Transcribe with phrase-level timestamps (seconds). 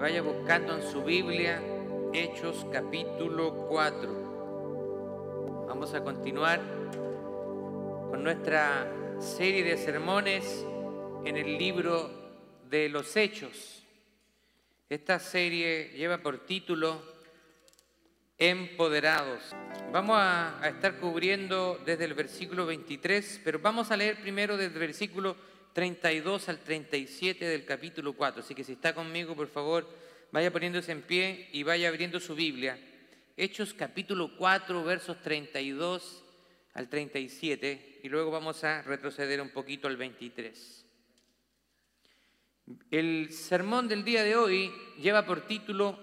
[0.00, 1.62] vaya buscando en su Biblia
[2.14, 5.66] Hechos capítulo 4.
[5.68, 6.58] Vamos a continuar
[8.10, 8.90] con nuestra
[9.20, 10.64] serie de sermones
[11.26, 12.10] en el libro
[12.70, 13.84] de los Hechos.
[14.88, 17.02] Esta serie lleva por título
[18.38, 19.54] Empoderados.
[19.92, 24.72] Vamos a, a, estar cubriendo desde el versículo 23, pero vamos a leer primero desde
[24.72, 25.36] el versículo
[25.72, 28.42] 32 al 37 del capítulo 4.
[28.42, 29.88] Así que si está conmigo, por favor,
[30.32, 32.78] vaya poniéndose en pie y vaya abriendo su Biblia.
[33.36, 36.24] Hechos capítulo 4, versos 32
[36.74, 40.86] al 37, y luego vamos a retroceder un poquito al 23.
[42.90, 45.98] El sermón del día de hoy lleva por título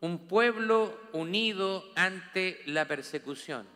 [0.00, 3.66] Un pueblo unido ante la persecución.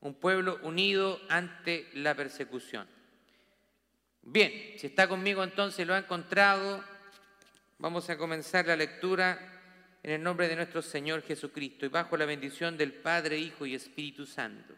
[0.00, 2.86] Un pueblo unido ante la persecución.
[4.28, 6.82] Bien, si está conmigo entonces lo ha encontrado,
[7.78, 9.38] vamos a comenzar la lectura
[10.02, 13.76] en el nombre de nuestro Señor Jesucristo y bajo la bendición del Padre, Hijo y
[13.76, 14.74] Espíritu Santo.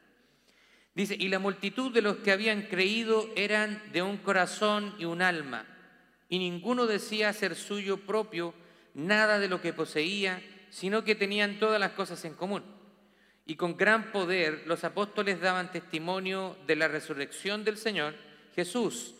[0.94, 5.22] Dice, y la multitud de los que habían creído eran de un corazón y un
[5.22, 5.64] alma,
[6.28, 8.52] y ninguno decía ser suyo propio
[8.92, 12.64] nada de lo que poseía, sino que tenían todas las cosas en común.
[13.46, 18.14] Y con gran poder los apóstoles daban testimonio de la resurrección del Señor
[18.54, 19.14] Jesús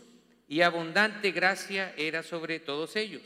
[0.48, 3.22] y abundante gracia era sobre todos ellos.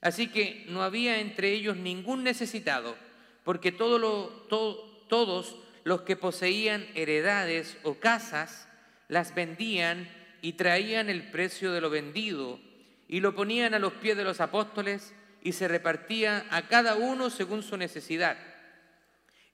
[0.00, 2.96] Así que no había entre ellos ningún necesitado,
[3.44, 8.68] porque todos los que poseían heredades o casas
[9.08, 10.08] las vendían
[10.42, 12.58] y traían el precio de lo vendido
[13.06, 17.30] y lo ponían a los pies de los apóstoles y se repartía a cada uno
[17.30, 18.36] según su necesidad.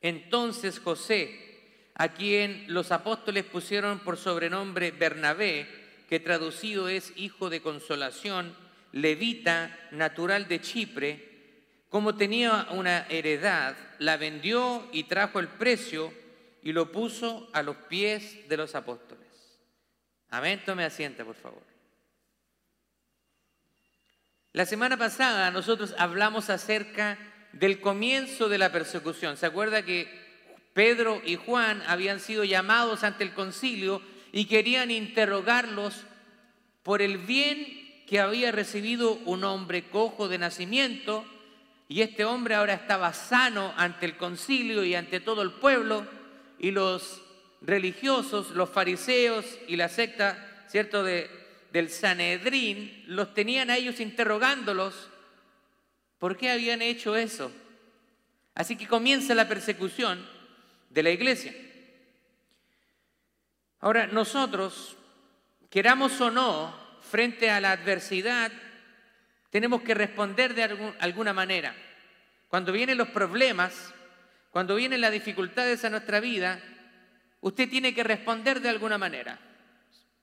[0.01, 5.67] Entonces José, a quien los apóstoles pusieron por sobrenombre Bernabé,
[6.09, 8.55] que traducido es hijo de consolación,
[8.93, 11.29] levita, natural de Chipre,
[11.91, 16.13] como tenía una heredad, la vendió y trajo el precio
[16.63, 19.27] y lo puso a los pies de los apóstoles.
[20.31, 21.63] Amén, tome asiento, por favor.
[24.53, 27.19] La semana pasada nosotros hablamos acerca
[27.53, 29.37] del comienzo de la persecución.
[29.37, 30.09] ¿Se acuerda que
[30.73, 34.03] Pedro y Juan habían sido llamados ante el concilio
[34.39, 36.05] y querían interrogarlos
[36.85, 41.27] por el bien que había recibido un hombre cojo de nacimiento
[41.89, 46.07] y este hombre ahora estaba sano ante el concilio y ante todo el pueblo
[46.57, 47.21] y los
[47.63, 51.29] religiosos, los fariseos y la secta, ¿cierto?, de,
[51.73, 55.09] del Sanedrín, los tenían a ellos interrogándolos
[56.21, 57.51] por qué habían hecho eso.
[58.55, 60.25] Así que comienza la persecución
[60.91, 61.53] de la iglesia.
[63.81, 64.97] Ahora, nosotros,
[65.71, 68.51] queramos o no, frente a la adversidad,
[69.51, 71.75] tenemos que responder de alguna manera.
[72.49, 73.95] Cuando vienen los problemas,
[74.51, 76.61] cuando vienen las dificultades a nuestra vida,
[77.41, 79.39] usted tiene que responder de alguna manera.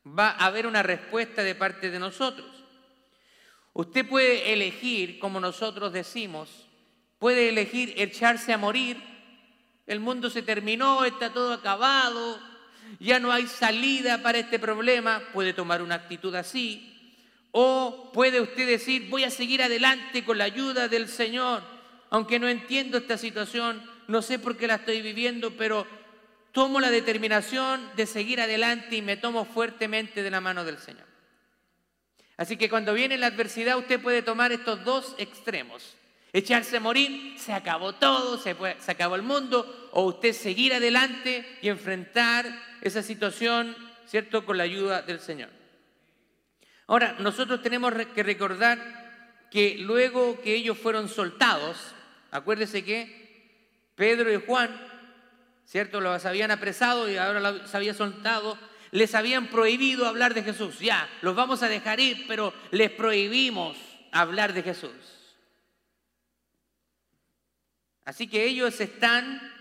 [0.05, 2.47] Va a haber una respuesta de parte de nosotros.
[3.73, 6.67] Usted puede elegir, como nosotros decimos,
[7.19, 9.01] puede elegir echarse a morir.
[9.87, 12.39] El mundo se terminó, está todo acabado,
[12.99, 16.91] ya no hay salida para este problema, puede tomar una actitud así.
[17.51, 21.63] O puede usted decir, voy a seguir adelante con la ayuda del Señor,
[22.09, 25.87] aunque no entiendo esta situación, no sé por qué la estoy viviendo, pero
[26.51, 31.05] tomo la determinación de seguir adelante y me tomo fuertemente de la mano del Señor.
[32.37, 35.95] Así que cuando viene la adversidad usted puede tomar estos dos extremos.
[36.35, 38.57] Echarse a morir, se acabó todo, se,
[38.87, 42.45] acabó el mundo, o usted seguir adelante y enfrentar
[42.81, 43.73] esa situación,
[44.05, 45.47] ¿cierto?, con la ayuda del Señor.
[46.87, 51.77] Ahora, nosotros tenemos que recordar que luego que ellos fueron soltados,
[52.31, 54.77] acuérdese que Pedro y Juan,
[55.63, 58.57] ¿cierto?, los habían apresado y ahora los había soltado,
[58.91, 60.79] les habían prohibido hablar de Jesús.
[60.79, 63.77] Ya, los vamos a dejar ir, pero les prohibimos
[64.11, 65.14] hablar de Jesús.
[68.05, 69.51] Así que ellos están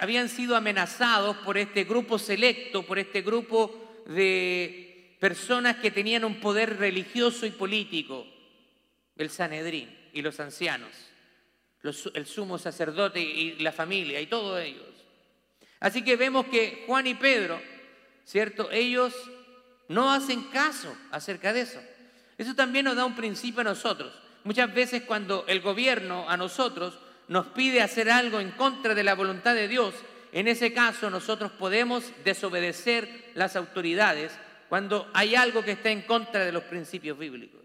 [0.00, 6.40] habían sido amenazados por este grupo selecto, por este grupo de personas que tenían un
[6.40, 8.26] poder religioso y político,
[9.16, 10.90] el Sanedrín y los ancianos,
[12.14, 14.86] el sumo sacerdote y la familia y todos ellos.
[15.80, 17.60] Así que vemos que Juan y Pedro,
[18.24, 18.70] ¿cierto?
[18.70, 19.14] Ellos
[19.88, 21.80] no hacen caso acerca de eso.
[22.38, 24.12] Eso también nos da un principio a nosotros.
[24.44, 26.98] Muchas veces cuando el gobierno a nosotros
[27.32, 29.94] nos pide hacer algo en contra de la voluntad de Dios,
[30.32, 34.32] en ese caso nosotros podemos desobedecer las autoridades
[34.68, 37.62] cuando hay algo que está en contra de los principios bíblicos.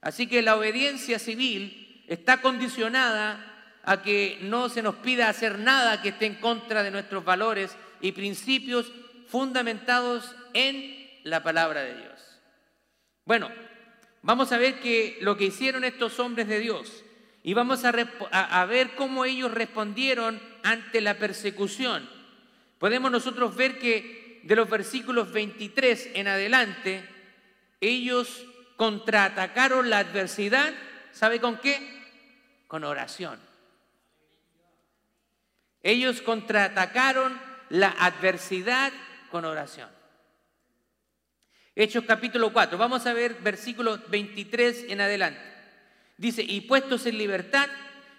[0.00, 6.00] Así que la obediencia civil está condicionada a que no se nos pida hacer nada
[6.00, 8.92] que esté en contra de nuestros valores y principios
[9.26, 12.40] fundamentados en la palabra de Dios.
[13.24, 13.50] Bueno,
[14.22, 17.04] vamos a ver que lo que hicieron estos hombres de Dios
[17.44, 22.08] y vamos a, ver cómo ellos respondieron ante la persecución.
[22.78, 27.04] Podemos nosotros ver que de los versículos 23 en adelante,
[27.80, 28.44] ellos
[28.76, 30.72] contraatacaron la adversidad,
[31.10, 32.02] ¿sabe con qué?
[32.68, 33.40] Con oración.
[35.82, 37.40] Ellos contraatacaron
[37.70, 38.92] la adversidad
[39.32, 39.90] con oración.
[41.74, 45.51] Hechos capítulo 4, vamos a ver versículos 23 en adelante.
[46.16, 47.68] Dice, y puestos en libertad,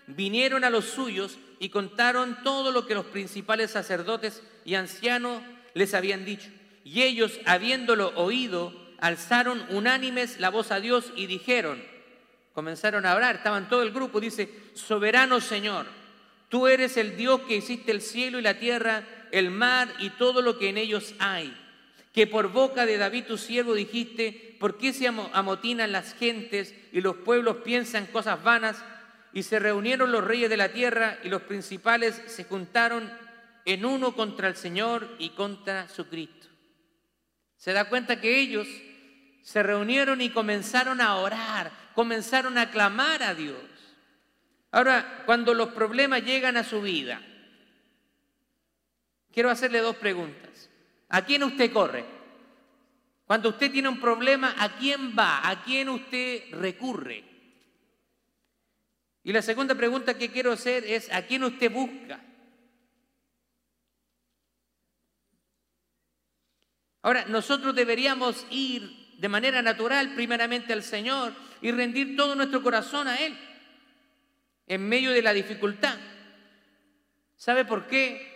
[0.07, 5.41] vinieron a los suyos y contaron todo lo que los principales sacerdotes y ancianos
[5.73, 6.49] les habían dicho.
[6.83, 11.83] Y ellos, habiéndolo oído, alzaron unánimes la voz a Dios y dijeron,
[12.53, 15.87] comenzaron a orar, estaban todo el grupo, dice, soberano Señor,
[16.53, 20.43] Tú eres el Dios que hiciste el cielo y la tierra, el mar y todo
[20.43, 21.51] lo que en ellos hay.
[22.13, 27.01] Que por boca de David tu siervo dijiste, ¿por qué se amotinan las gentes y
[27.01, 28.81] los pueblos piensan cosas vanas?
[29.33, 33.12] Y se reunieron los reyes de la tierra y los principales se juntaron
[33.65, 36.48] en uno contra el Señor y contra su Cristo.
[37.57, 38.68] Se da cuenta que ellos
[39.42, 43.57] se reunieron y comenzaron a orar, comenzaron a clamar a Dios.
[44.71, 47.21] Ahora, cuando los problemas llegan a su vida,
[49.31, 50.69] quiero hacerle dos preguntas.
[51.13, 52.04] ¿A quién usted corre?
[53.25, 55.48] Cuando usted tiene un problema, ¿a quién va?
[55.48, 57.24] ¿A quién usted recurre?
[59.24, 62.19] Y la segunda pregunta que quiero hacer es, ¿a quién usted busca?
[67.04, 73.07] Ahora, nosotros deberíamos ir de manera natural primeramente al Señor y rendir todo nuestro corazón
[73.07, 73.38] a Él
[74.65, 75.95] en medio de la dificultad.
[77.36, 78.32] ¿Sabe por qué?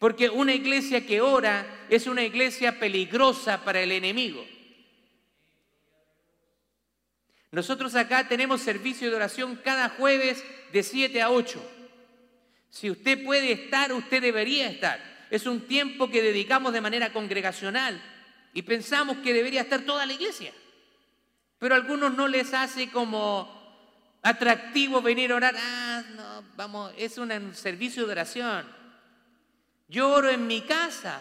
[0.00, 4.42] Porque una iglesia que ora es una iglesia peligrosa para el enemigo.
[7.52, 10.42] Nosotros acá tenemos servicio de oración cada jueves
[10.72, 11.62] de 7 a 8.
[12.70, 15.26] Si usted puede estar, usted debería estar.
[15.30, 18.02] Es un tiempo que dedicamos de manera congregacional
[18.54, 20.50] y pensamos que debería estar toda la iglesia.
[21.58, 23.52] Pero a algunos no les hace como
[24.22, 25.54] atractivo venir a orar.
[25.58, 28.79] Ah, no, vamos, es un servicio de oración.
[29.90, 31.20] Yo oro en mi casa.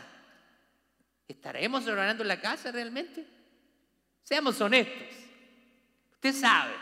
[1.27, 3.25] ¿Estaremos orando en la casa realmente?
[4.23, 5.17] Seamos honestos.
[6.13, 6.73] Usted sabe.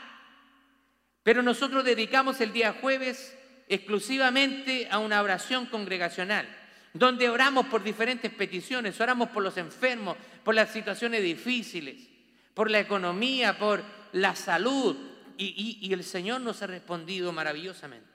[1.24, 3.36] Pero nosotros dedicamos el día jueves
[3.69, 6.48] exclusivamente a una oración congregacional,
[6.94, 12.07] donde oramos por diferentes peticiones, oramos por los enfermos, por las situaciones difíciles,
[12.54, 13.83] por la economía, por
[14.13, 14.95] la salud,
[15.38, 18.10] y, el Señor nos ha respondido maravillosamente.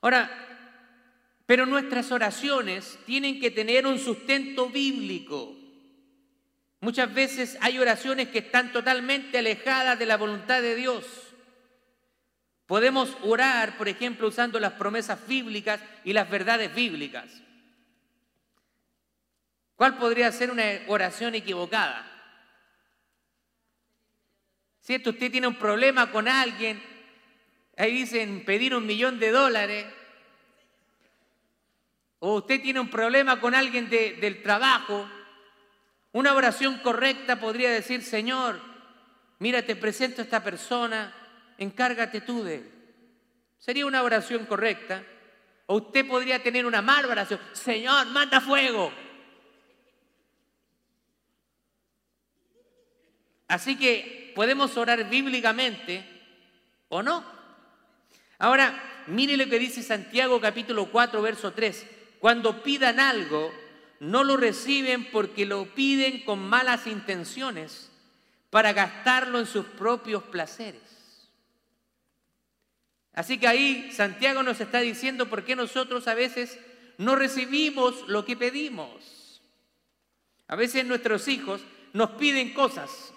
[0.00, 0.47] Ahora,
[1.48, 5.56] pero nuestras oraciones tienen que tener un sustento bíblico.
[6.80, 11.06] Muchas veces hay oraciones que están totalmente alejadas de la voluntad de Dios.
[12.66, 17.32] Podemos orar, por ejemplo, usando las promesas bíblicas y las verdades bíblicas.
[19.74, 22.04] ¿Cuál podría ser una oración equivocada?
[24.82, 25.08] ¿Cierto?
[25.08, 26.78] Usted tiene un problema con alguien,
[27.78, 29.86] ahí dicen pedir un millón de dólares,
[32.20, 35.08] o usted tiene un problema con alguien del trabajo,
[36.12, 38.60] una oración correcta podría decir, Señor,
[39.38, 41.14] mira, te presento a esta persona,
[41.58, 42.72] encárgate tú de él.
[43.58, 45.04] Sería una oración correcta.
[45.66, 48.90] O usted podría tener una mala oración, Señor, manda fuego.
[53.48, 56.04] Así que podemos orar bíblicamente
[56.88, 57.22] o no.
[58.38, 61.97] Ahora, mire lo que dice Santiago capítulo 4, verso 3.
[62.20, 63.52] Cuando pidan algo,
[64.00, 67.90] no lo reciben porque lo piden con malas intenciones
[68.50, 70.82] para gastarlo en sus propios placeres.
[73.12, 76.58] Así que ahí Santiago nos está diciendo por qué nosotros a veces
[76.98, 79.42] no recibimos lo que pedimos.
[80.46, 81.60] A veces nuestros hijos
[81.92, 83.12] nos piden cosas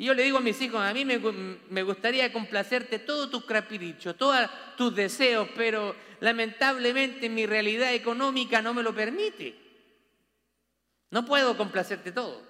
[0.00, 4.16] y yo le digo a mis hijos, a mí me, gustaría complacerte todos tus caprichos,
[4.16, 9.54] todos tus deseos, pero lamentablemente mi realidad económica no me lo permite.
[11.10, 12.42] No puedo complacerte todo.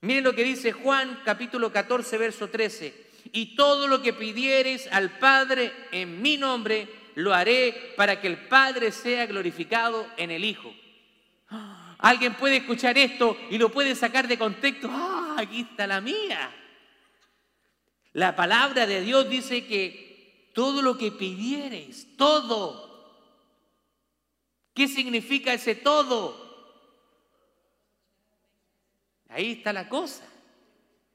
[0.00, 3.12] Miren lo que dice Juan capítulo 14, verso 13.
[3.32, 8.48] Y todo lo que pidieres al Padre en mi nombre, lo haré para que el
[8.48, 10.74] Padre sea glorificado en el Hijo.
[11.98, 14.88] Alguien puede escuchar esto y lo puede sacar de contexto.
[14.90, 16.52] ¡Ah, aquí está la mía!
[18.14, 20.11] La palabra de Dios dice que
[20.52, 22.90] todo lo que pidiereis, todo.
[24.74, 26.42] ¿Qué significa ese todo?
[29.28, 30.24] Ahí está la cosa.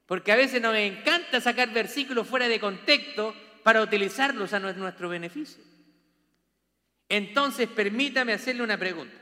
[0.06, 5.62] Porque a veces nos encanta sacar versículos fuera de contexto para utilizarlos a nuestro beneficio.
[7.08, 9.16] Entonces, permítame hacerle una pregunta.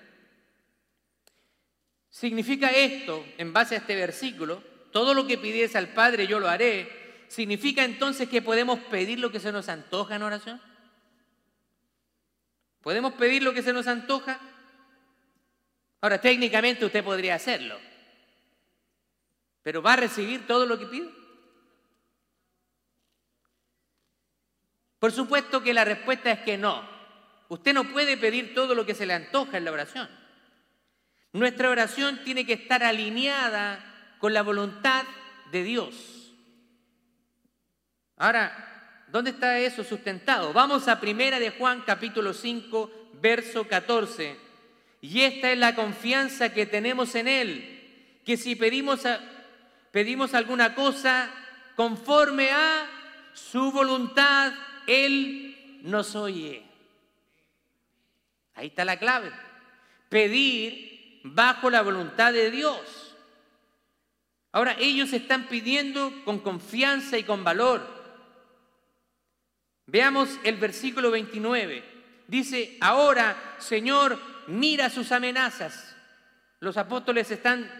[2.08, 6.48] ¿Significa esto, en base a este versículo, todo lo que pidiese al Padre yo lo
[6.48, 7.05] haré?
[7.28, 10.60] ¿Significa entonces que podemos pedir lo que se nos antoja en oración?
[12.82, 14.38] ¿Podemos pedir lo que se nos antoja?
[16.00, 17.78] Ahora, técnicamente usted podría hacerlo,
[19.62, 21.10] pero ¿va a recibir todo lo que pide?
[25.00, 26.88] Por supuesto que la respuesta es que no.
[27.48, 30.08] Usted no puede pedir todo lo que se le antoja en la oración.
[31.32, 35.04] Nuestra oración tiene que estar alineada con la voluntad
[35.52, 36.15] de Dios.
[38.18, 40.54] Ahora, ¿dónde está eso sustentado?
[40.54, 44.38] Vamos a Primera de Juan capítulo 5, verso 14.
[45.02, 49.02] Y esta es la confianza que tenemos en Él, que si pedimos,
[49.90, 51.30] pedimos alguna cosa
[51.76, 52.88] conforme a
[53.34, 54.54] su voluntad,
[54.86, 56.62] Él nos oye.
[58.54, 59.30] Ahí está la clave.
[60.08, 63.14] Pedir bajo la voluntad de Dios.
[64.52, 67.95] Ahora ellos están pidiendo con confianza y con valor.
[69.86, 71.84] Veamos el versículo 29.
[72.26, 75.94] Dice, ahora, Señor, mira sus amenazas.
[76.60, 77.70] Los apóstoles están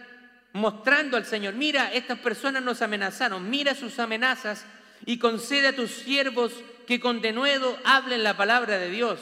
[0.53, 4.65] mostrando al Señor, mira, estas personas nos amenazaron, mira sus amenazas
[5.05, 6.53] y concede a tus siervos
[6.87, 9.19] que con denuedo hablen la palabra de Dios.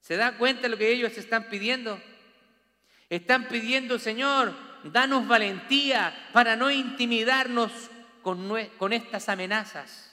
[0.00, 2.00] ¿Se da cuenta de lo que ellos están pidiendo?
[3.10, 4.54] Están pidiendo, Señor,
[4.84, 7.72] danos valentía para no intimidarnos
[8.22, 10.05] con, con estas amenazas.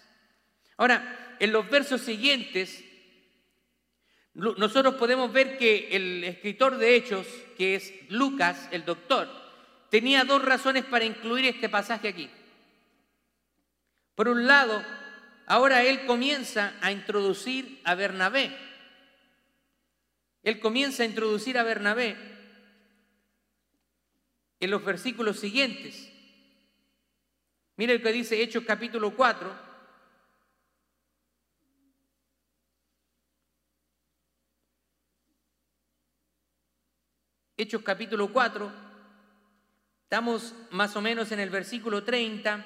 [0.78, 2.84] Ahora, en los versos siguientes,
[4.34, 7.28] nosotros podemos ver que el escritor de Hechos,
[7.58, 9.30] que es Lucas, el doctor,
[9.90, 12.30] tenía dos razones para incluir este pasaje aquí.
[14.16, 14.84] Por un lado,
[15.46, 18.52] ahora él comienza a introducir a Bernabé
[20.44, 22.18] él comienza a introducir a Bernabé
[24.60, 26.10] en los versículos siguientes.
[27.78, 29.73] Mire lo que dice Hechos capítulo 4.
[37.56, 38.72] Hechos capítulo 4,
[40.06, 42.66] estamos más o menos en el versículo 30.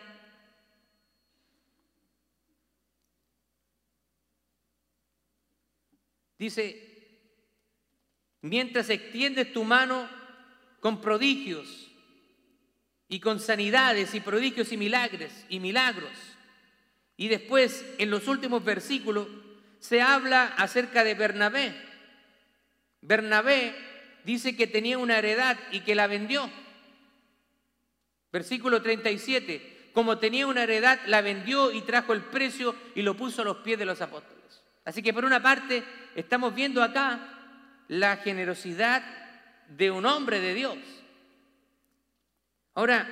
[6.39, 7.19] Dice,
[8.41, 10.07] mientras extiendes tu mano
[10.79, 11.91] con prodigios
[13.09, 16.17] y con sanidades y prodigios y milagros y milagros.
[17.17, 19.27] Y después, en los últimos versículos,
[19.81, 21.75] se habla acerca de Bernabé.
[23.01, 23.86] Bernabé
[24.27, 26.49] dice que tenía una heredad y que la vendió.
[28.29, 33.41] Versículo 37, como tenía una heredad, la vendió y trajo el precio y lo puso
[33.41, 34.61] a los pies de los apóstoles.
[34.83, 35.81] Así que por una parte,
[36.13, 37.21] estamos viendo acá
[37.87, 39.01] la generosidad
[39.69, 40.77] de un hombre de Dios.
[42.75, 43.07] Ahora,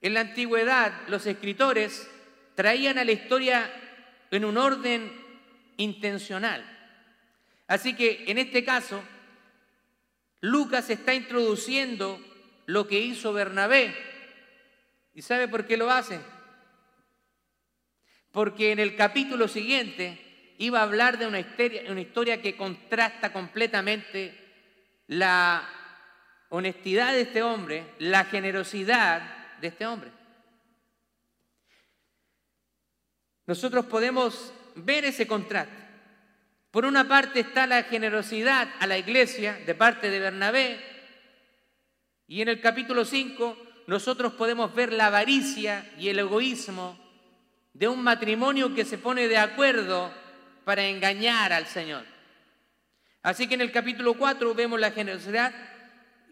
[0.00, 2.08] en la antigüedad los escritores
[2.54, 3.68] traían a la historia
[4.30, 5.12] en un orden
[5.78, 6.64] intencional.
[7.66, 9.02] Así que en este caso,
[10.46, 12.20] Lucas está introduciendo
[12.66, 13.92] lo que hizo Bernabé.
[15.12, 16.20] ¿Y sabe por qué lo hace?
[18.30, 24.38] Porque en el capítulo siguiente iba a hablar de una historia, que contrasta completamente
[25.08, 25.68] la
[26.50, 30.12] honestidad de este hombre, la generosidad de este hombre.
[33.46, 35.85] Nosotros podemos ver ese contraste.
[36.76, 40.78] Por una parte está la generosidad a la iglesia de parte de Bernabé
[42.28, 43.56] y en el capítulo 5
[43.86, 46.98] nosotros podemos ver la avaricia y el egoísmo
[47.72, 50.12] de un matrimonio que se pone de acuerdo
[50.66, 52.04] para engañar al Señor.
[53.22, 55.54] Así que en el capítulo 4 vemos la generosidad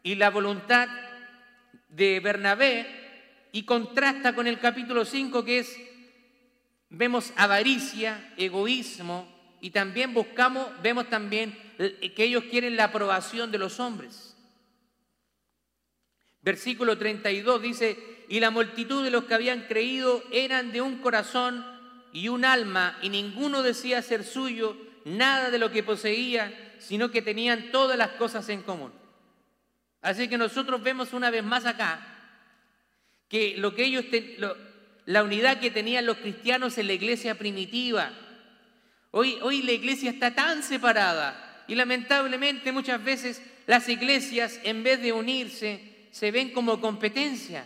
[0.02, 0.90] y la voluntad
[1.88, 5.74] de Bernabé y contrasta con el capítulo 5 que es,
[6.90, 9.33] vemos avaricia, egoísmo
[9.64, 14.36] y también buscamos, vemos también que ellos quieren la aprobación de los hombres.
[16.42, 21.64] Versículo 32 dice, y la multitud de los que habían creído eran de un corazón
[22.12, 27.22] y un alma, y ninguno decía ser suyo nada de lo que poseía, sino que
[27.22, 28.92] tenían todas las cosas en común.
[30.02, 32.06] Así que nosotros vemos una vez más acá
[33.30, 34.04] que lo que ellos,
[35.06, 38.12] la unidad que tenían los cristianos en la iglesia primitiva.
[39.16, 45.00] Hoy, hoy la iglesia está tan separada y lamentablemente muchas veces las iglesias en vez
[45.00, 47.64] de unirse se ven como competencia.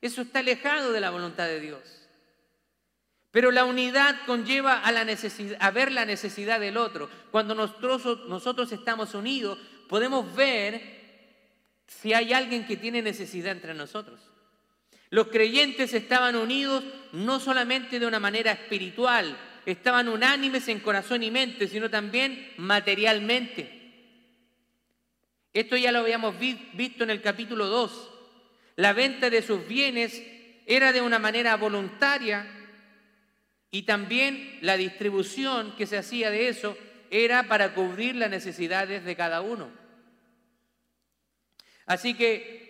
[0.00, 2.08] Eso está alejado de la voluntad de Dios.
[3.30, 7.10] Pero la unidad conlleva a, la necesidad, a ver la necesidad del otro.
[7.30, 9.58] Cuando nosotros, nosotros estamos unidos,
[9.90, 10.80] podemos ver
[11.86, 14.20] si hay alguien que tiene necesidad entre nosotros.
[15.10, 21.30] Los creyentes estaban unidos no solamente de una manera espiritual, estaban unánimes en corazón y
[21.30, 23.80] mente, sino también materialmente.
[25.52, 28.10] Esto ya lo habíamos visto en el capítulo 2.
[28.76, 30.22] La venta de sus bienes
[30.66, 32.46] era de una manera voluntaria
[33.70, 36.76] y también la distribución que se hacía de eso
[37.10, 39.70] era para cubrir las necesidades de cada uno.
[41.84, 42.62] Así que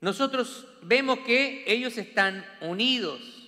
[0.00, 3.39] nosotros vemos que ellos están unidos.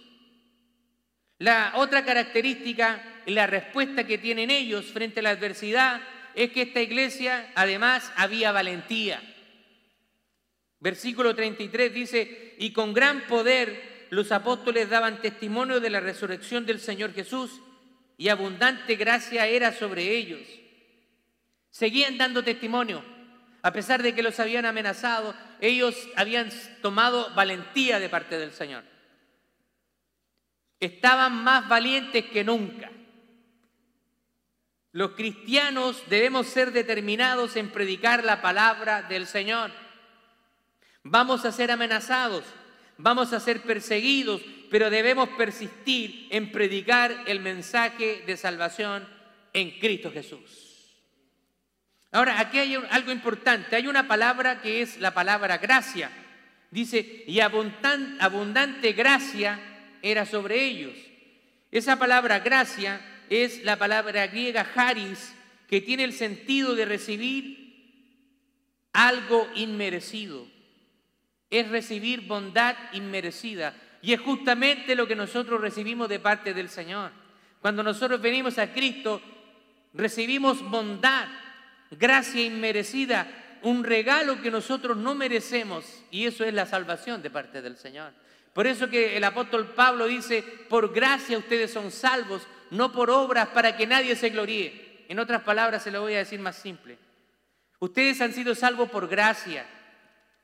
[1.43, 6.01] La otra característica y la respuesta que tienen ellos frente a la adversidad
[6.37, 9.21] es que esta iglesia además había valentía.
[10.79, 16.79] Versículo 33 dice, y con gran poder los apóstoles daban testimonio de la resurrección del
[16.79, 17.61] Señor Jesús
[18.17, 20.47] y abundante gracia era sobre ellos.
[21.71, 23.05] Seguían dando testimonio.
[23.63, 26.51] A pesar de que los habían amenazado, ellos habían
[26.83, 28.85] tomado valentía de parte del Señor.
[30.83, 32.91] Estaban más valientes que nunca.
[34.91, 39.71] Los cristianos debemos ser determinados en predicar la palabra del Señor.
[41.05, 42.43] Vamos a ser amenazados,
[42.99, 49.09] vamos a ser perseguidos, pero debemos persistir en predicar el mensaje de salvación
[49.53, 50.97] en Cristo Jesús.
[52.11, 53.77] Ahora, aquí hay algo importante.
[53.77, 56.11] Hay una palabra que es la palabra gracia.
[56.73, 59.72] Dice, y abundante gracia
[60.03, 60.95] era sobre ellos.
[61.71, 65.35] Esa palabra gracia es la palabra griega haris,
[65.69, 67.63] que tiene el sentido de recibir
[68.93, 70.47] algo inmerecido.
[71.49, 73.75] Es recibir bondad inmerecida.
[74.03, 77.13] Y es justamente lo que nosotros recibimos de parte del Señor.
[77.61, 79.23] Cuando nosotros venimos a Cristo,
[79.95, 81.29] recibimos bondad
[81.91, 87.63] gracia inmerecida, un regalo que nosotros no merecemos y eso es la salvación de parte
[87.63, 88.13] del Señor.
[88.53, 93.49] Por eso que el apóstol Pablo dice, por gracia ustedes son salvos, no por obras
[93.49, 95.05] para que nadie se gloríe.
[95.09, 96.99] En otras palabras se lo voy a decir más simple.
[97.79, 99.67] Ustedes han sido salvos por gracia,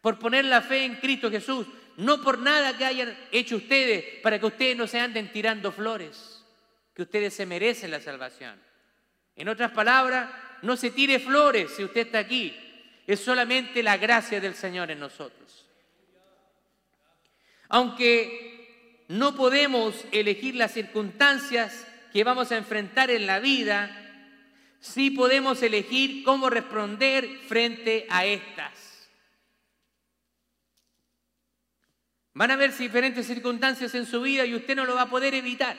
[0.00, 1.66] por poner la fe en Cristo Jesús,
[1.98, 6.44] no por nada que hayan hecho ustedes para que ustedes no se anden tirando flores,
[6.94, 8.58] que ustedes se merecen la salvación.
[9.36, 10.30] En otras palabras,
[10.62, 12.56] no se tire flores si usted está aquí.
[13.06, 15.57] Es solamente la gracia del Señor en nosotros.
[17.68, 23.90] Aunque no podemos elegir las circunstancias que vamos a enfrentar en la vida,
[24.80, 29.08] sí podemos elegir cómo responder frente a estas.
[32.34, 35.34] Van a haber diferentes circunstancias en su vida y usted no lo va a poder
[35.34, 35.76] evitar.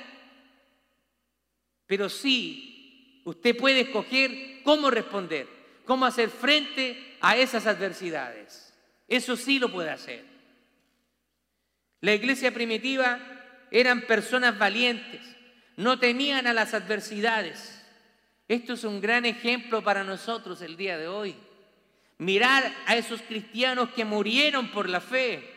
[1.87, 5.47] Pero sí, usted puede escoger cómo responder,
[5.85, 8.73] cómo hacer frente a esas adversidades.
[9.07, 10.38] Eso sí lo puede hacer.
[12.01, 13.19] La iglesia primitiva
[13.71, 15.21] eran personas valientes,
[15.75, 17.85] no temían a las adversidades.
[18.47, 21.35] Esto es un gran ejemplo para nosotros el día de hoy.
[22.17, 25.47] Mirar a esos cristianos que murieron por la fe.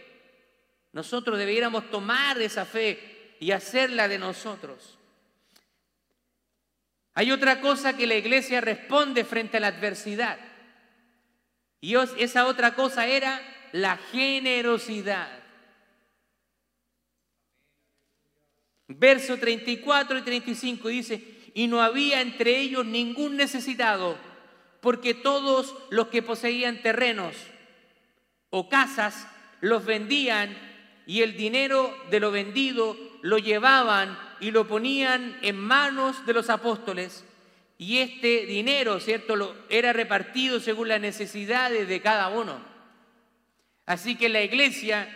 [0.93, 4.99] Nosotros debiéramos tomar esa fe y hacerla de nosotros.
[7.15, 10.39] Hay otra cosa que la iglesia responde frente a la adversidad.
[11.81, 13.41] Y esa otra cosa era
[13.73, 15.42] la generosidad.
[18.99, 21.23] Verso 34 y 35 dice,
[21.55, 24.17] y no había entre ellos ningún necesitado,
[24.81, 27.35] porque todos los que poseían terrenos
[28.51, 29.27] o casas
[29.61, 30.57] los vendían
[31.07, 36.51] y el dinero de lo vendido lo llevaban y lo ponían en manos de los
[36.51, 37.25] apóstoles
[37.79, 42.61] y este dinero, ¿cierto?, lo, era repartido según las necesidades de cada uno.
[43.87, 45.09] Así que la iglesia,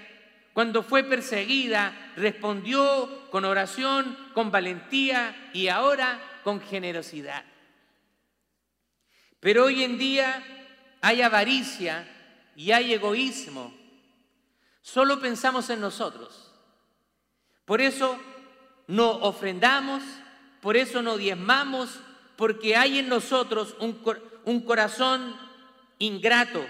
[0.57, 7.45] cuando fue perseguida, respondió con oración, con valentía y ahora con generosidad.
[9.39, 10.43] Pero hoy en día
[11.03, 12.09] hay avaricia
[12.57, 13.75] y hay egoísmo.
[14.81, 16.51] Solo pensamos en nosotros.
[17.67, 18.19] Por eso
[18.87, 20.03] no ofrendamos,
[20.63, 22.01] por eso no diezmamos,
[22.37, 24.01] porque hay en nosotros un,
[24.47, 25.37] un corazón
[25.99, 26.67] ingrato.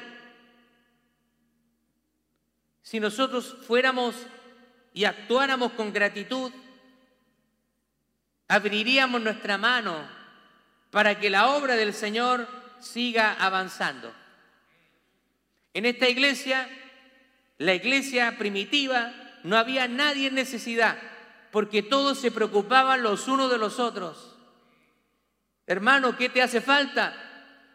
[2.86, 4.14] Si nosotros fuéramos
[4.94, 6.52] y actuáramos con gratitud,
[8.46, 10.08] abriríamos nuestra mano
[10.92, 12.46] para que la obra del Señor
[12.78, 14.14] siga avanzando.
[15.74, 16.68] En esta iglesia,
[17.58, 20.96] la iglesia primitiva, no había nadie en necesidad,
[21.50, 24.36] porque todos se preocupaban los unos de los otros.
[25.66, 27.16] Hermano, ¿qué te hace falta?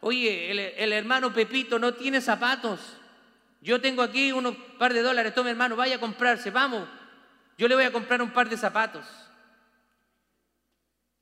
[0.00, 0.50] Oye,
[0.82, 2.96] el, hermano Pepito no tiene zapatos.
[3.62, 5.34] Yo tengo aquí unos par de dólares.
[5.34, 6.50] Tome, hermano, vaya a comprarse.
[6.50, 6.88] Vamos.
[7.56, 9.06] Yo le voy a comprar un par de zapatos.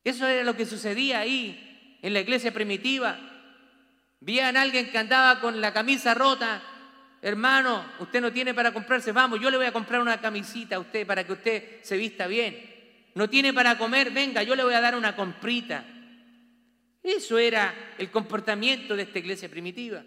[0.02, 3.18] Eso era lo que sucedía ahí en la iglesia primitiva.
[4.20, 6.62] Vían a alguien que andaba con la camisa rota.
[7.20, 9.12] Hermano, usted no tiene para comprarse.
[9.12, 12.26] Vamos, yo le voy a comprar una camisita a usted para que usted se vista
[12.26, 12.58] bien.
[13.14, 14.12] No tiene para comer.
[14.12, 15.84] Venga, yo le voy a dar una comprita.
[17.02, 20.02] Eso era el comportamiento de esta iglesia primitiva.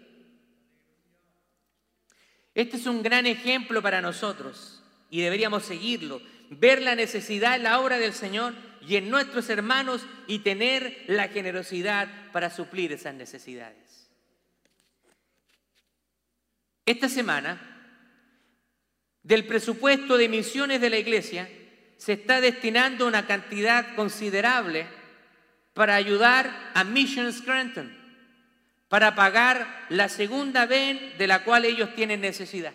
[2.54, 7.80] Este es un gran ejemplo para nosotros y deberíamos seguirlo, ver la necesidad en la
[7.80, 8.54] obra del Señor
[8.86, 14.10] y en nuestros hermanos y tener la generosidad para suplir esas necesidades.
[16.86, 17.60] Esta semana,
[19.22, 21.48] del presupuesto de misiones de la iglesia,
[21.96, 24.86] se está destinando una cantidad considerable
[25.72, 28.03] para ayudar a Mission Scranton,
[28.94, 32.72] para pagar la segunda ven de la cual ellos tienen necesidad.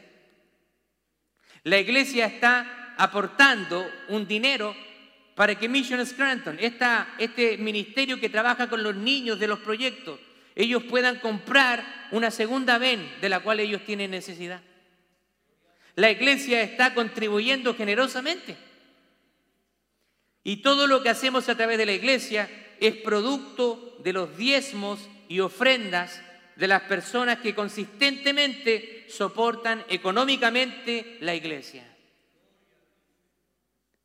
[1.63, 4.75] La iglesia está aportando un dinero
[5.33, 10.19] para que Mission Scranton, este ministerio que trabaja con los niños de los proyectos,
[10.55, 14.59] ellos puedan comprar una segunda ven de la cual ellos tienen necesidad.
[15.95, 18.57] La iglesia está contribuyendo generosamente.
[20.43, 22.49] Y todo lo que hacemos a través de la iglesia
[22.81, 26.21] es producto de los diezmos y ofrendas
[26.57, 31.85] de las personas que consistentemente soportan económicamente la iglesia.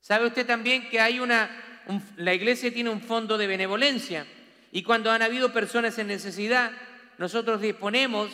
[0.01, 1.83] ¿Sabe usted también que hay una,
[2.17, 4.27] la iglesia tiene un fondo de benevolencia
[4.71, 6.73] y cuando han habido personas en necesidad,
[7.17, 8.31] nosotros disponemos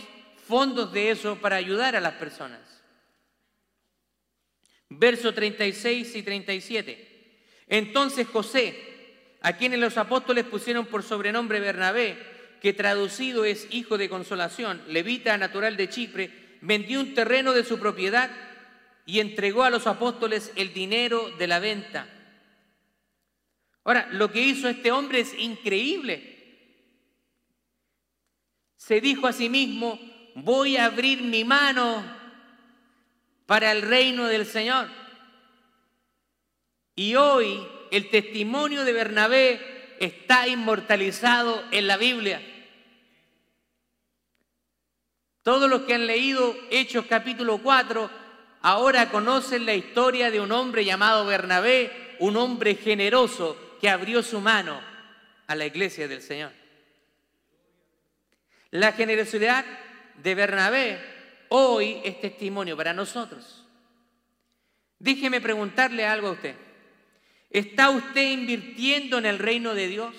[0.48, 2.60] fondos de eso para ayudar a las personas.
[4.88, 7.36] Verso 36 y 37.
[7.68, 12.29] Entonces José, a quienes los apóstoles pusieron por sobrenombre Bernabé,
[12.60, 17.78] que traducido es hijo de consolación, levita natural de Chipre, vendió un terreno de su
[17.78, 18.30] propiedad
[19.06, 22.06] y entregó a los apóstoles el dinero de la venta.
[23.84, 26.36] Ahora, lo que hizo este hombre es increíble.
[28.76, 29.98] Se dijo a sí mismo,
[30.34, 32.04] voy a abrir mi mano
[33.46, 34.88] para el reino del Señor.
[36.94, 42.42] Y hoy el testimonio de Bernabé está inmortalizado en la Biblia.
[45.50, 48.08] Todos los que han leído Hechos capítulo 4
[48.62, 54.40] ahora conocen la historia de un hombre llamado Bernabé, un hombre generoso que abrió su
[54.40, 54.80] mano
[55.48, 56.52] a la iglesia del Señor.
[58.70, 59.64] La generosidad
[60.22, 61.00] de Bernabé
[61.48, 63.64] hoy es testimonio para nosotros.
[65.00, 66.54] Déjeme preguntarle algo a usted.
[67.50, 70.14] ¿Está usted invirtiendo en el reino de Dios?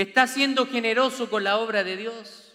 [0.00, 2.54] ¿Está siendo generoso con la obra de Dios?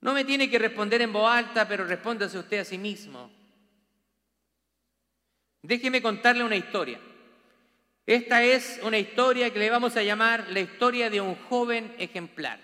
[0.00, 3.30] No me tiene que responder en voz alta, pero respóndase usted a sí mismo.
[5.60, 6.98] Déjeme contarle una historia.
[8.06, 12.58] Esta es una historia que le vamos a llamar la historia de un joven ejemplar.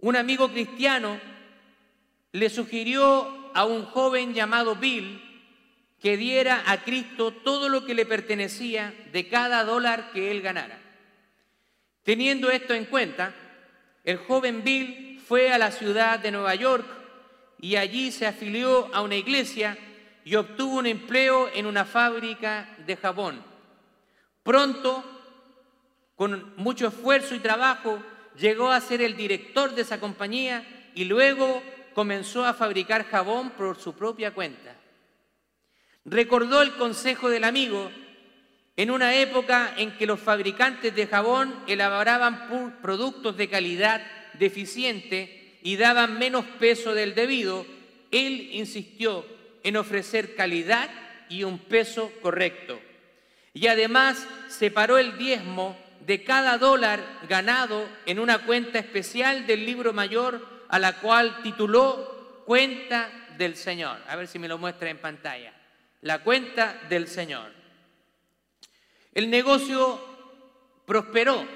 [0.00, 1.18] Un amigo cristiano
[2.32, 5.18] le sugirió a un joven llamado Bill
[5.98, 10.79] que diera a Cristo todo lo que le pertenecía de cada dólar que él ganara.
[12.02, 13.34] Teniendo esto en cuenta,
[14.04, 16.86] el joven Bill fue a la ciudad de Nueva York
[17.60, 19.76] y allí se afilió a una iglesia
[20.24, 23.42] y obtuvo un empleo en una fábrica de jabón.
[24.42, 25.04] Pronto,
[26.16, 28.02] con mucho esfuerzo y trabajo,
[28.38, 31.62] llegó a ser el director de esa compañía y luego
[31.94, 34.74] comenzó a fabricar jabón por su propia cuenta.
[36.04, 37.90] Recordó el consejo del amigo
[38.80, 44.00] en una época en que los fabricantes de jabón elaboraban productos de calidad
[44.38, 47.66] deficiente y daban menos peso del debido,
[48.10, 49.26] él insistió
[49.64, 50.88] en ofrecer calidad
[51.28, 52.80] y un peso correcto.
[53.52, 59.92] Y además separó el diezmo de cada dólar ganado en una cuenta especial del libro
[59.92, 63.98] mayor a la cual tituló Cuenta del Señor.
[64.08, 65.52] A ver si me lo muestra en pantalla.
[66.00, 67.59] La cuenta del Señor.
[69.12, 70.00] El negocio
[70.86, 71.46] prosperó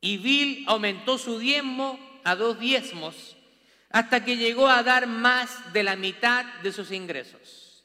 [0.00, 3.36] y Bill aumentó su diezmo a dos diezmos,
[3.90, 7.84] hasta que llegó a dar más de la mitad de sus ingresos.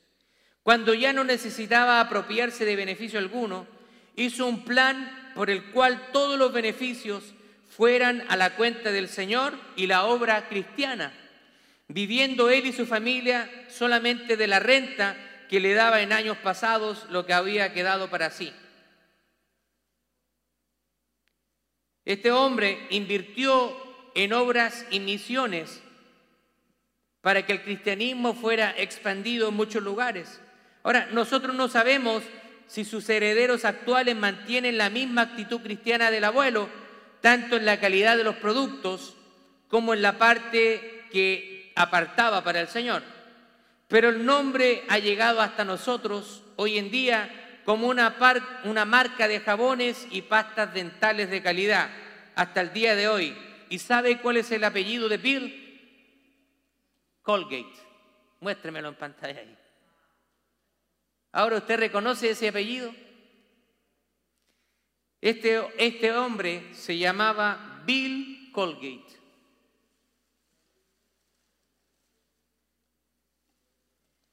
[0.63, 3.67] Cuando ya no necesitaba apropiarse de beneficio alguno,
[4.15, 7.23] hizo un plan por el cual todos los beneficios
[7.69, 11.13] fueran a la cuenta del Señor y la obra cristiana,
[11.87, 15.15] viviendo él y su familia solamente de la renta
[15.49, 18.53] que le daba en años pasados lo que había quedado para sí.
[22.05, 23.75] Este hombre invirtió
[24.15, 25.81] en obras y misiones
[27.21, 30.39] para que el cristianismo fuera expandido en muchos lugares.
[30.83, 32.23] Ahora, nosotros no sabemos
[32.67, 36.69] si sus herederos actuales mantienen la misma actitud cristiana del abuelo,
[37.21, 39.17] tanto en la calidad de los productos
[39.67, 43.03] como en la parte que apartaba para el Señor.
[43.87, 48.15] Pero el nombre ha llegado hasta nosotros hoy en día como una,
[48.85, 51.89] marca de jabones y pastas dentales de calidad,
[52.35, 53.37] hasta el día de hoy.
[53.69, 55.63] ¿Y sabe cuál es el apellido de Bill?
[57.21, 57.75] Colgate.
[58.39, 59.57] Muéstremelo en pantalla ahí.
[61.33, 62.93] Ahora usted reconoce ese apellido.
[65.19, 69.16] Este, este hombre se llamaba Bill Colgate.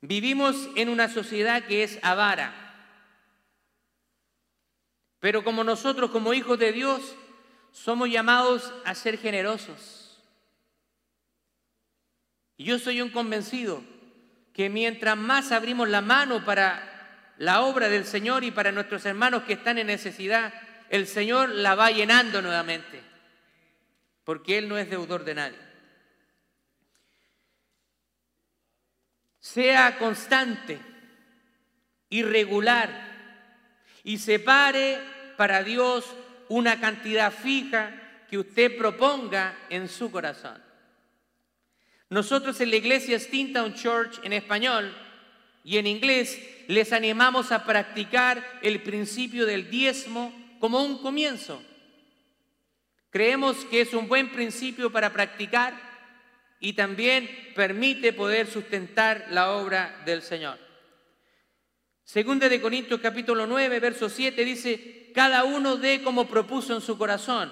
[0.07, 2.53] Vivimos en una sociedad que es avara.
[5.19, 7.17] Pero como nosotros, como hijos de Dios,
[7.73, 10.23] somos llamados a ser generosos.
[12.59, 13.83] Y yo soy un convencido
[14.53, 19.45] que mientras más abrimos la mano para la obra del Señor y para nuestros hermanos
[19.45, 20.53] que están en necesidad,
[20.90, 23.01] el Señor la va llenando nuevamente,
[24.23, 25.63] porque Él no es deudor de nadie.
[29.45, 30.79] Sea constante,
[32.09, 32.89] irregular
[34.03, 34.99] y separe
[35.37, 36.07] para Dios
[36.49, 40.63] una cantidad fija que usted proponga en su corazón.
[42.09, 44.97] Nosotros en la iglesia Steamtown Church en español
[45.63, 51.63] y en inglés les animamos a practicar el principio del diezmo como un comienzo.
[53.11, 55.84] Creemos que es un buen principio para practicar
[56.61, 60.59] y también permite poder sustentar la obra del Señor.
[62.05, 66.99] Segunda de Corintios capítulo 9, verso 7 dice, cada uno dé como propuso en su
[66.99, 67.51] corazón,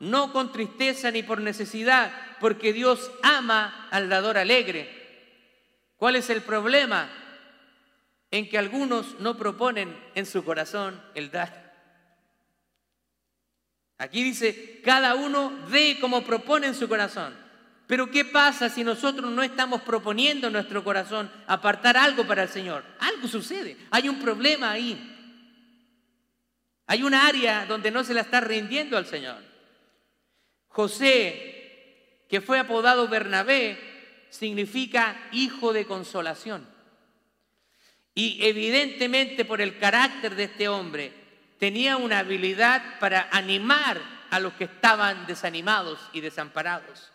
[0.00, 5.02] no con tristeza ni por necesidad, porque Dios ama al dador alegre.
[5.96, 7.08] ¿Cuál es el problema?
[8.30, 11.62] En que algunos no proponen en su corazón el dar.
[13.98, 17.41] Aquí dice, cada uno dé como propone en su corazón.
[17.92, 22.48] Pero ¿qué pasa si nosotros no estamos proponiendo en nuestro corazón apartar algo para el
[22.48, 22.82] Señor?
[22.98, 24.98] Algo sucede, hay un problema ahí.
[26.86, 29.36] Hay un área donde no se la está rindiendo al Señor.
[30.68, 33.78] José que fue apodado Bernabé,
[34.30, 36.66] significa hijo de consolación.
[38.14, 41.12] Y evidentemente por el carácter de este hombre,
[41.58, 44.00] tenía una habilidad para animar
[44.30, 47.11] a los que estaban desanimados y desamparados.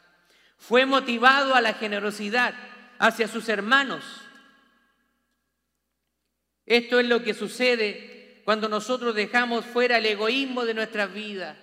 [0.58, 2.54] Fue motivado a la generosidad
[3.00, 4.04] hacia sus hermanos.
[6.66, 11.56] Esto es lo que sucede cuando nosotros dejamos fuera el egoísmo de nuestras vidas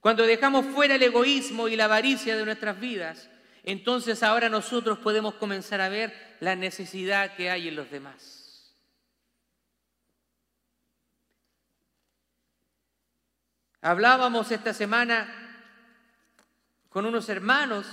[0.00, 3.28] cuando dejamos fuera el egoísmo y la avaricia de nuestras vidas,
[3.64, 8.74] entonces ahora nosotros podemos comenzar a ver la necesidad que hay en los demás.
[13.80, 15.47] Hablábamos esta semana
[16.88, 17.86] con unos hermanos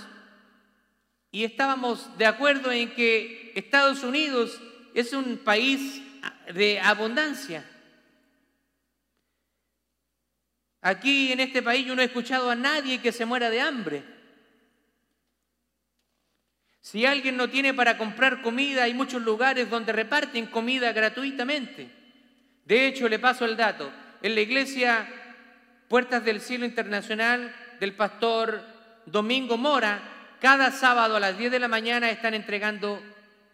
[1.30, 4.60] y estábamos de acuerdo en que Estados Unidos
[4.94, 6.00] es un país
[6.52, 7.64] de abundancia.
[10.80, 14.04] Aquí en este país yo no he escuchado a nadie que se muera de hambre.
[16.80, 21.90] Si alguien no tiene para comprar comida, hay muchos lugares donde reparten comida gratuitamente.
[22.64, 23.92] De hecho, le paso el dato.
[24.22, 25.08] En la iglesia
[25.88, 28.75] Puertas del Cielo Internacional del pastor
[29.06, 30.02] Domingo Mora,
[30.40, 33.00] cada sábado a las 10 de la mañana están entregando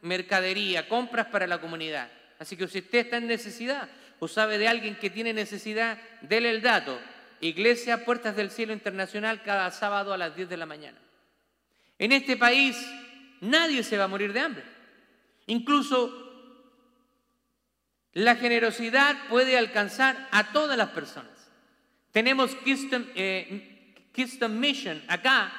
[0.01, 2.09] mercadería, compras para la comunidad.
[2.39, 3.89] Así que si usted está en necesidad
[4.19, 6.99] o sabe de alguien que tiene necesidad, dele el dato.
[7.41, 10.99] Iglesia Puertas del Cielo Internacional cada sábado a las 10 de la mañana.
[11.99, 12.77] En este país
[13.41, 14.65] nadie se va a morir de hambre.
[15.47, 16.11] Incluso
[18.13, 21.31] la generosidad puede alcanzar a todas las personas.
[22.13, 23.72] Tenemos Keystone, eh,
[24.51, 25.53] Mission acá,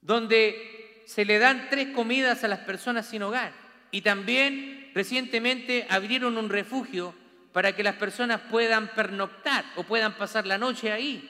[0.00, 3.52] donde se le dan tres comidas a las personas sin hogar.
[3.90, 7.14] Y también recientemente abrieron un refugio
[7.52, 11.28] para que las personas puedan pernoctar o puedan pasar la noche ahí.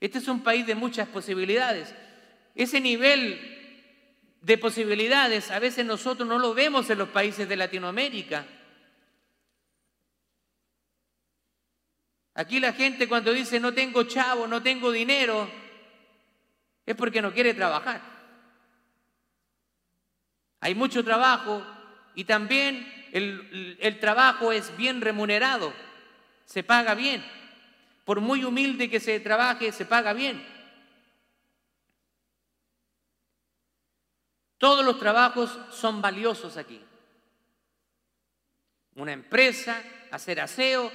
[0.00, 1.94] Este es un país de muchas posibilidades.
[2.54, 3.38] Ese nivel
[4.40, 8.46] de posibilidades a veces nosotros no lo vemos en los países de Latinoamérica.
[12.36, 15.50] Aquí la gente cuando dice no tengo chavo, no tengo dinero,
[16.84, 18.02] es porque no quiere trabajar.
[20.60, 21.66] Hay mucho trabajo
[22.14, 25.72] y también el, trabajo es bien remunerado,
[26.44, 27.24] se paga bien.
[28.04, 30.46] Por muy humilde que se trabaje, se paga bien.
[34.58, 36.84] Todos los trabajos son valiosos aquí.
[38.94, 40.92] Una empresa, hacer aseo,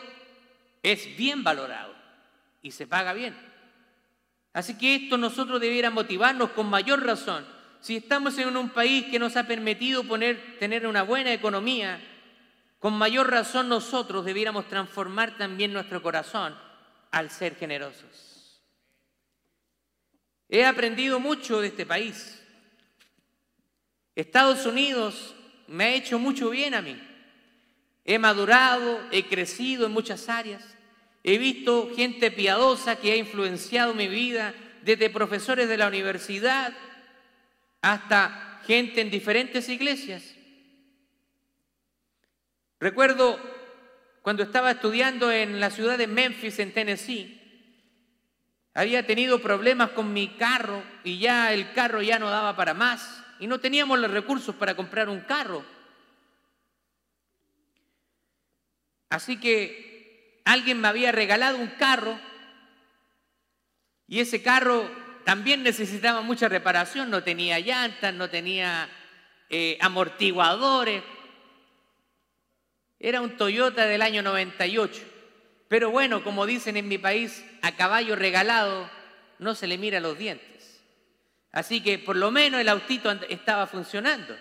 [0.83, 1.93] es bien valorado
[2.61, 3.35] y se paga bien.
[4.53, 7.45] Así que esto nosotros debiera motivarnos con mayor razón.
[7.79, 10.03] Si estamos en un país que nos ha permitido
[10.59, 11.99] tener una buena economía,
[12.79, 16.57] con mayor razón nosotros debiéramos transformar también nuestro corazón
[17.11, 18.61] al ser generosos.
[20.49, 22.43] He aprendido mucho de este país.
[24.15, 25.33] Estados Unidos
[25.67, 27.01] me ha hecho mucho bien a mí.
[28.05, 30.63] He madurado, he crecido en muchas áreas.
[31.23, 36.73] He visto gente piadosa que ha influenciado mi vida, desde profesores de la universidad
[37.81, 40.23] hasta gente en diferentes iglesias.
[42.79, 43.39] Recuerdo
[44.21, 47.37] cuando estaba estudiando en la ciudad de Memphis, en Tennessee,
[48.73, 53.23] había tenido problemas con mi carro y ya el carro ya no daba para más
[53.39, 55.63] y no teníamos los recursos para comprar un carro.
[59.11, 62.17] Así que alguien me había regalado un carro
[64.07, 64.89] y ese carro
[65.25, 68.89] también necesitaba mucha reparación, no tenía llantas, no tenía
[69.49, 71.03] eh, amortiguadores.
[73.01, 75.01] Era un Toyota del año 98.
[75.67, 78.89] Pero bueno, como dicen en mi país, a caballo regalado
[79.39, 80.81] no se le mira los dientes.
[81.51, 84.37] Así que por lo menos el autito estaba funcionando.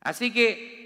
[0.00, 0.77] Así que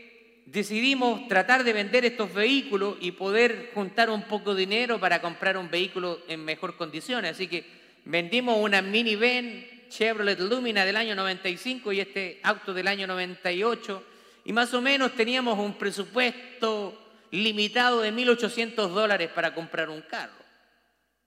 [0.46, 5.57] decidimos tratar de vender estos vehículos y poder juntar un poco de dinero para comprar
[5.57, 7.33] un vehículo en mejor condiciones.
[7.33, 7.64] Así que
[8.05, 14.02] vendimos una minivan Chevrolet Lumina del año 95 y este auto del año 98
[14.44, 16.98] y más o menos teníamos un presupuesto
[17.31, 20.42] limitado de 1.800 dólares para comprar un carro.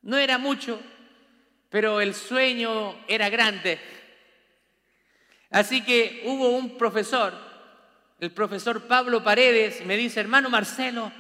[0.01, 0.80] No era mucho,
[1.69, 3.80] pero el sueño era grande.
[5.49, 7.34] Así que hubo un profesor,
[8.19, 11.12] el profesor Pablo Paredes, me dice, hermano Marcelo,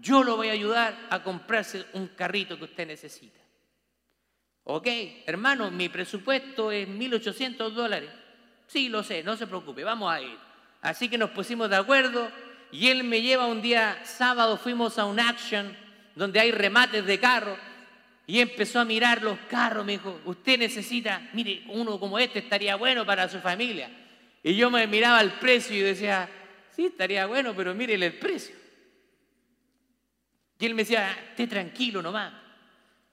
[0.00, 3.40] yo lo voy a ayudar a comprarse un carrito que usted necesita.
[4.64, 4.86] Ok,
[5.26, 8.10] hermano, mi presupuesto es 1.800 dólares.
[8.66, 10.38] Sí, lo sé, no se preocupe, vamos a ir.
[10.82, 12.30] Así que nos pusimos de acuerdo
[12.70, 15.74] y él me lleva un día sábado, fuimos a un action
[16.14, 17.56] donde hay remates de carro
[18.26, 22.76] y empezó a mirar los carros, me dijo, usted necesita, mire, uno como este estaría
[22.76, 23.90] bueno para su familia.
[24.42, 26.28] Y yo me miraba el precio y decía,
[26.74, 28.54] sí, estaría bueno, pero mírele el precio.
[30.58, 32.32] Y él me decía, esté tranquilo nomás.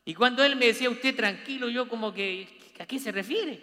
[0.03, 2.47] Y cuando él me decía, usted tranquilo, yo como que,
[2.79, 3.59] ¿a qué se refiere?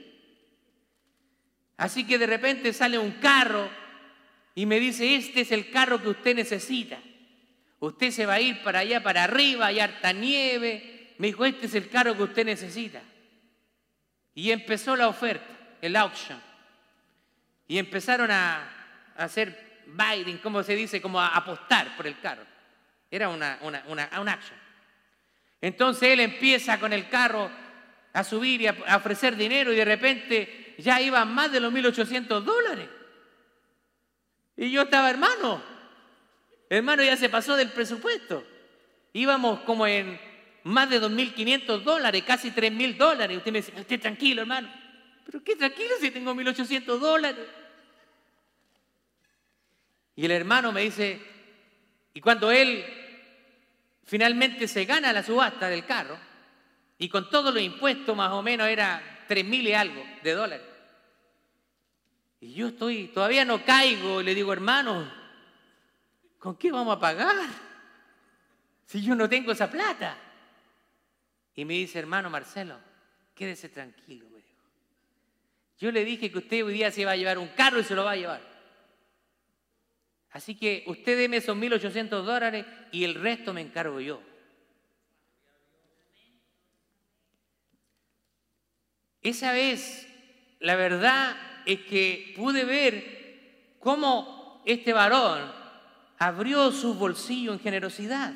[1.76, 3.68] Así que de repente sale un carro
[4.54, 6.98] y me dice, este es el carro que usted necesita.
[7.80, 11.66] Usted se va a ir para allá, para arriba, hay harta nieve, me dijo, este
[11.66, 13.02] es el carro que usted necesita.
[14.34, 16.40] Y empezó la oferta, el auction.
[17.72, 18.68] Y empezaron a,
[19.16, 22.42] hacer bidding, como se dice, como a apostar por el carro.
[23.10, 24.58] Era una, una, una, un action.
[25.58, 27.50] Entonces él empieza con el carro
[28.12, 32.42] a subir y a, ofrecer dinero y de repente ya iba más de los 1.800
[32.42, 32.90] dólares.
[34.54, 35.62] Y yo estaba, hermano,
[36.68, 38.44] hermano ya se pasó del presupuesto.
[39.14, 40.20] Íbamos como en
[40.64, 43.38] más de 2.500 dólares, casi 3.000 dólares.
[43.38, 44.70] Usted me dice, esté tranquilo, hermano.
[45.24, 47.61] Pero qué tranquilo si tengo 1.800 dólares.
[50.16, 51.20] Y el hermano me dice,
[52.14, 52.84] y cuando él
[54.04, 56.18] finalmente se gana la subasta del carro,
[56.98, 60.66] y con todos los impuestos más o menos era 3.000 y algo de dólares.
[62.40, 65.10] Y yo estoy, todavía no caigo, y le digo, hermano,
[66.38, 67.36] ¿con qué vamos a pagar?
[68.86, 70.18] Si yo no tengo esa plata.
[71.54, 72.78] Y me dice, hermano Marcelo,
[73.34, 74.48] quédese tranquilo, me dijo.
[75.78, 77.94] Yo le dije que usted hoy día se va a llevar un carro y se
[77.94, 78.51] lo va a llevar.
[80.32, 84.22] Así que usted deme esos 1.800 dólares y el resto me encargo yo.
[89.20, 90.08] Esa vez,
[90.58, 95.52] la verdad es que pude ver cómo este varón
[96.18, 98.32] abrió su bolsillo en generosidad.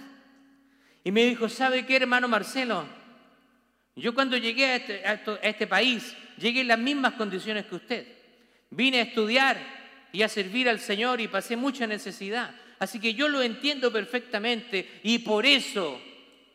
[1.02, 2.84] Y me dijo, ¿sabe qué, hermano Marcelo?
[3.96, 8.06] Yo cuando llegué a este, a este país, llegué en las mismas condiciones que usted.
[8.70, 12.54] Vine a estudiar y a servir al Señor y pasé mucha necesidad.
[12.78, 16.00] Así que yo lo entiendo perfectamente y por eso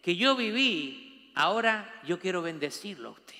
[0.01, 3.35] que yo viví, ahora yo quiero bendecirlo a usted.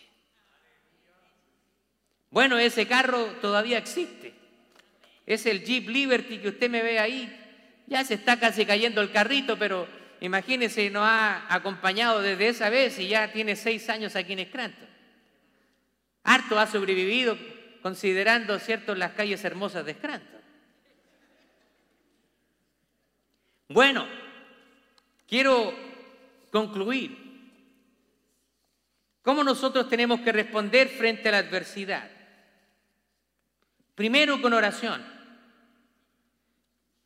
[2.30, 4.34] Bueno, ese carro todavía existe.
[5.26, 7.38] Es el Jeep Liberty que usted me ve ahí.
[7.88, 9.88] Ya se está casi cayendo el carrito, pero
[10.22, 14.88] imagínese, nos ha acompañado desde esa vez y ya tiene seis años aquí en Scranton.
[16.24, 17.38] Harto ha sobrevivido
[17.82, 20.42] considerando, ¿cierto?, las calles hermosas de Scranton.
[23.68, 24.06] Bueno,
[25.28, 25.74] quiero
[26.52, 27.18] concluir.
[29.22, 32.10] ¿Cómo nosotros tenemos que responder frente a la adversidad?
[33.96, 35.04] Primero con oración.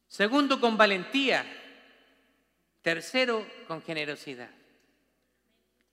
[0.07, 1.45] Segundo con valentía.
[2.81, 4.49] Tercero con generosidad.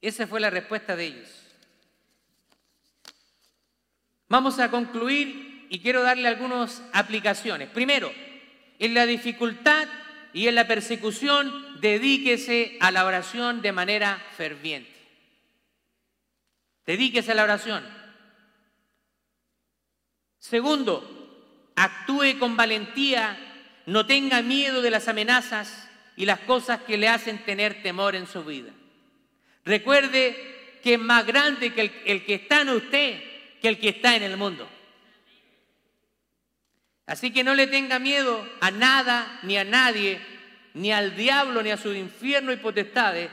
[0.00, 1.41] Esa fue la respuesta de ellos.
[4.32, 7.68] Vamos a concluir y quiero darle algunas aplicaciones.
[7.68, 8.10] Primero,
[8.78, 9.86] en la dificultad
[10.32, 11.52] y en la persecución,
[11.82, 14.90] dedíquese a la oración de manera ferviente.
[16.86, 17.84] Dedíquese a la oración.
[20.38, 23.36] Segundo, actúe con valentía,
[23.84, 28.26] no tenga miedo de las amenazas y las cosas que le hacen tener temor en
[28.26, 28.72] su vida.
[29.66, 33.31] Recuerde que es más grande que el, el que está en usted
[33.62, 34.68] que el que está en el mundo.
[37.06, 40.20] Así que no le tenga miedo a nada ni a nadie,
[40.74, 43.30] ni al diablo ni a su infierno y potestades,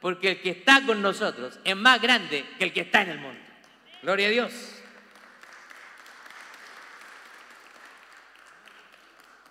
[0.00, 3.18] porque el que está con nosotros es más grande que el que está en el
[3.18, 3.40] mundo.
[4.02, 4.52] Gloria a Dios.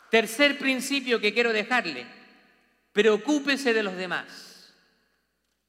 [0.10, 2.06] Tercer principio que quiero dejarle,
[2.94, 4.74] preocúpese de los demás.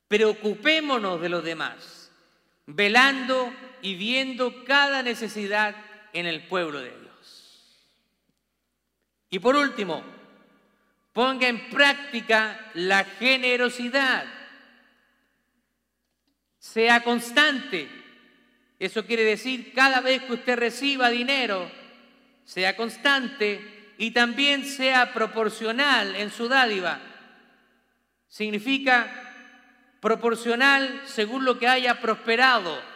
[0.06, 2.12] Preocupémonos de los demás,
[2.66, 3.52] velando
[3.82, 5.74] y viendo cada necesidad
[6.12, 7.88] en el pueblo de Dios.
[9.28, 10.02] Y por último,
[11.12, 14.24] ponga en práctica la generosidad.
[16.58, 17.88] Sea constante.
[18.78, 21.70] Eso quiere decir, cada vez que usted reciba dinero,
[22.44, 27.00] sea constante y también sea proporcional en su dádiva.
[28.28, 29.18] Significa
[30.00, 32.91] proporcional según lo que haya prosperado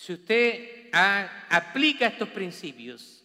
[0.00, 0.88] si usted
[1.50, 3.22] aplica estos principios,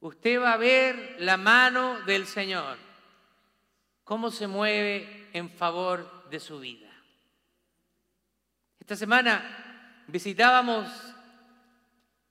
[0.00, 2.76] usted va a ver la mano del Señor,
[4.02, 6.90] cómo se mueve en favor de su vida.
[8.80, 10.88] Esta semana visitábamos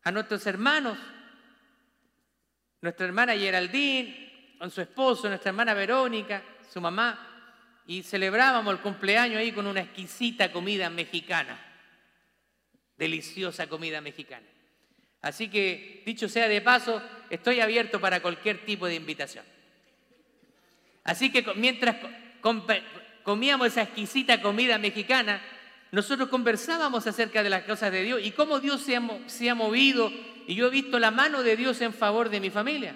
[0.03, 0.97] a nuestros hermanos,
[2.81, 9.37] nuestra hermana Geraldine, con su esposo, nuestra hermana Verónica, su mamá, y celebrábamos el cumpleaños
[9.37, 11.70] ahí con una exquisita comida mexicana
[13.01, 14.45] deliciosa comida mexicana.
[15.23, 19.43] Así que, dicho sea de paso, estoy abierto para cualquier tipo de invitación.
[21.03, 21.95] Así que mientras
[23.23, 25.41] comíamos esa exquisita comida mexicana,
[25.91, 29.55] nosotros conversábamos acerca de las cosas de Dios y cómo Dios se ha, se ha
[29.55, 30.11] movido
[30.45, 32.95] y yo he visto la mano de Dios en favor de mi familia.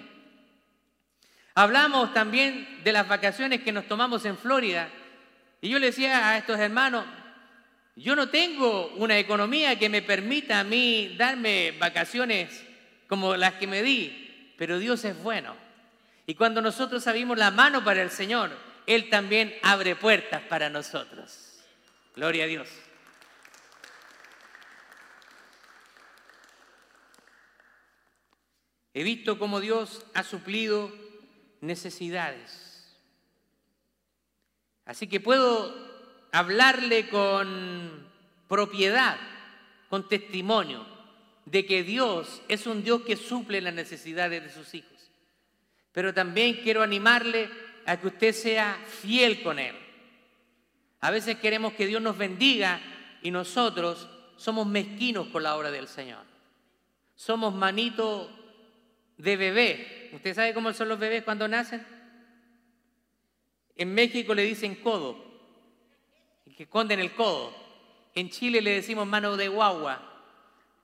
[1.56, 4.88] Hablamos también de las vacaciones que nos tomamos en Florida
[5.60, 7.04] y yo le decía a estos hermanos,
[7.96, 12.62] yo no tengo una economía que me permita a mí darme vacaciones
[13.08, 15.56] como las que me di, pero Dios es bueno.
[16.26, 18.50] Y cuando nosotros abrimos la mano para el Señor,
[18.86, 21.58] Él también abre puertas para nosotros.
[22.14, 22.68] Gloria a Dios.
[28.92, 30.92] He visto cómo Dios ha suplido
[31.62, 32.94] necesidades.
[34.84, 35.85] Así que puedo
[36.36, 38.06] hablarle con
[38.46, 39.16] propiedad,
[39.88, 40.84] con testimonio,
[41.46, 45.10] de que Dios es un Dios que suple las necesidades de sus hijos.
[45.92, 47.48] Pero también quiero animarle
[47.86, 49.74] a que usted sea fiel con Él.
[51.00, 52.80] A veces queremos que Dios nos bendiga
[53.22, 54.06] y nosotros
[54.36, 56.24] somos mezquinos con la obra del Señor.
[57.14, 58.30] Somos manito
[59.16, 60.10] de bebé.
[60.12, 61.86] ¿Usted sabe cómo son los bebés cuando nacen?
[63.74, 65.35] En México le dicen codo
[66.56, 67.54] que esconden el codo.
[68.14, 70.00] En Chile le decimos mano de guagua,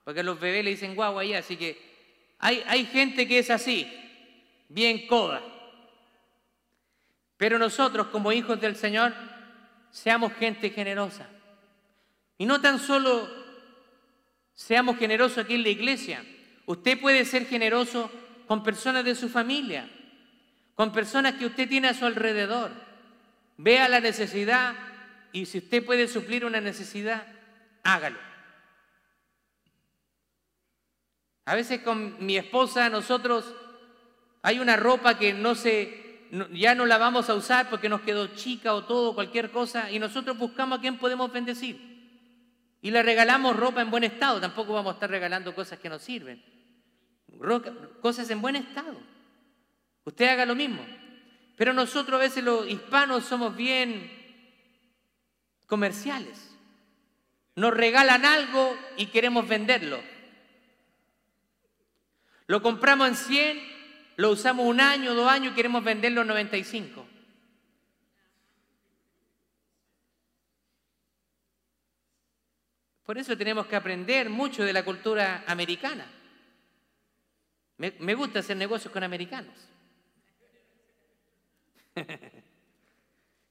[0.03, 1.81] porque los bebés le dicen guagua allá, así que
[2.37, 3.91] hay, hay gente que es así,
[4.69, 5.41] bien coda.
[7.37, 9.13] Pero nosotros como hijos del Señor,
[9.89, 11.27] seamos gente generosa.
[12.37, 13.27] Y no tan solo
[14.53, 16.23] seamos generosos aquí en la iglesia,
[16.67, 18.11] usted puede ser generoso
[18.47, 19.89] con personas de su familia,
[20.75, 22.71] con personas que usted tiene a su alrededor.
[23.57, 24.75] Vea la necesidad
[25.33, 27.25] y si usted puede suplir una necesidad,
[27.83, 28.19] hágalo.
[31.45, 33.53] A veces con mi esposa nosotros
[34.43, 38.27] hay una ropa que no se, ya no la vamos a usar porque nos quedó
[38.27, 41.91] chica o todo, cualquier cosa, y nosotros buscamos a quién podemos bendecir.
[42.81, 45.97] Y le regalamos ropa en buen estado, tampoco vamos a estar regalando cosas que no
[45.97, 46.43] sirven.
[48.01, 48.97] Cosas en buen estado.
[50.05, 50.85] Usted haga lo mismo.
[51.55, 54.22] Pero nosotros a veces los hispanos somos bien
[55.67, 56.55] comerciales.
[57.55, 60.01] Nos regalan algo y queremos venderlo.
[62.47, 63.73] Lo compramos en 100
[64.15, 67.07] lo usamos un año, dos años y queremos venderlo en 95.
[73.05, 76.05] Por eso tenemos que aprender mucho de la cultura americana.
[77.77, 79.55] Me, me gusta hacer negocios con americanos.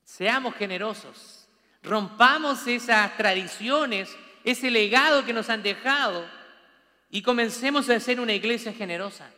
[0.04, 1.41] Seamos generosos,
[1.82, 6.26] rompamos esas tradiciones, ese legado que nos han dejado
[7.10, 9.30] y comencemos a ser una iglesia generosa.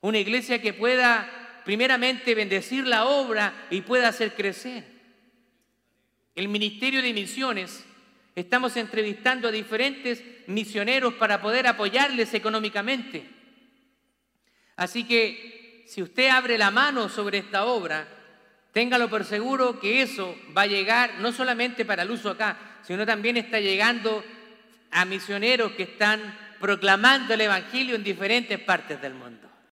[0.00, 4.84] Una iglesia que pueda primeramente bendecir la obra y pueda hacer crecer.
[6.34, 7.84] El Ministerio de Misiones,
[8.34, 13.28] estamos entrevistando a diferentes misioneros para poder apoyarles económicamente.
[14.76, 18.06] Así que si usted abre la mano sobre esta obra,
[18.72, 23.04] téngalo por seguro que eso va a llegar no solamente para el uso acá, sino
[23.06, 24.24] también está llegando
[24.90, 29.47] a misioneros que están proclamando el Evangelio en diferentes partes del mundo.